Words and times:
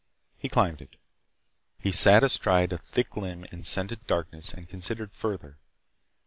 He 0.35 0.49
climbed 0.49 0.81
it. 0.81 0.95
He 1.77 1.91
sat 1.91 2.23
astride 2.23 2.73
a 2.73 2.77
thick 2.79 3.15
limb 3.15 3.45
in 3.51 3.61
scented 3.63 4.07
darkness 4.07 4.51
and 4.51 4.67
considered 4.67 5.13
further. 5.13 5.59